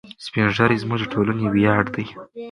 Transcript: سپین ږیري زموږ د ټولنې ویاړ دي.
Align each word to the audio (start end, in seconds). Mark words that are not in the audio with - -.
سپین 0.25 0.47
ږیري 0.55 0.77
زموږ 0.83 0.99
د 1.01 1.05
ټولنې 1.13 1.45
ویاړ 1.53 1.83
دي. 1.95 2.05